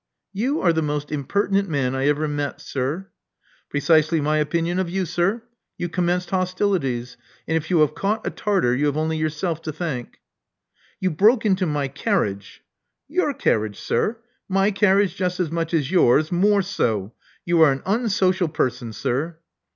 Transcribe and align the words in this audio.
You 0.33 0.61
are 0.61 0.73
the 0.73 0.81
most 0.81 1.11
impertinent 1.11 1.69
man 1.69 1.93
I 1.93 2.07
ever 2.07 2.27
met, 2.27 2.59
sir." 2.59 3.09
Precisely 3.69 4.19
my 4.19 4.37
opinion 4.39 4.79
of 4.79 4.89
you, 4.89 5.05
sir. 5.05 5.43
You 5.77 5.89
commenced 5.89 6.31
hostilities; 6.31 7.17
and 7.47 7.55
if 7.55 7.69
you 7.69 7.81
have 7.81 7.93
caught 7.93 8.25
a 8.25 8.31
Tartar 8.31 8.73
you 8.75 8.87
have 8.87 8.97
only 8.97 9.15
yourself 9.17 9.61
to 9.61 9.71
thank.*' 9.71 10.17
You 10.99 11.11
broke 11.11 11.45
into 11.45 11.67
my 11.67 11.87
carriage" 11.87 12.63
Your 13.19 13.31
carriage, 13.31 13.79
sir! 13.79 14.17
My 14.49 14.71
carriage 14.71 15.15
just 15.17 15.39
as 15.39 15.51
much 15.51 15.71
as 15.71 15.91
yours— 15.91 16.31
more 16.31 16.63
so. 16.63 17.13
You 17.45 17.61
are 17.61 17.71
an 17.71 17.83
unsocial 17.85 18.47
person, 18.47 18.93
sir." 18.93 19.37